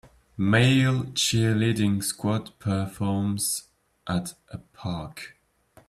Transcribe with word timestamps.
Male 0.35 1.03
cheerleading 1.13 2.01
squad 2.03 2.57
performs 2.57 3.65
at 4.07 4.33
a 4.47 4.57
park 4.57 5.37